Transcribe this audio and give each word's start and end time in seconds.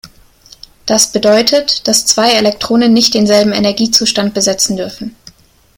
Das 0.87 1.11
bedeutet, 1.11 1.87
dass 1.87 2.07
zwei 2.07 2.31
Elektronen 2.31 2.91
nicht 2.91 3.13
denselben 3.13 3.53
Energiezustand 3.53 4.33
besetzen 4.33 4.75
dürfen. 4.75 5.15